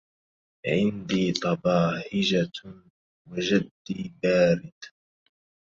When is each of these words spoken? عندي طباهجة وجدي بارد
عندي 0.67 1.31
طباهجة 1.33 2.51
وجدي 3.31 4.13
بارد 4.23 4.73